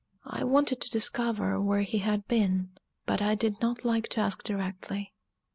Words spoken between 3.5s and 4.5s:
not like to ask